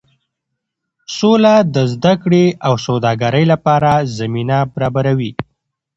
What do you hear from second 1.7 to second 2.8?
د زده کړې او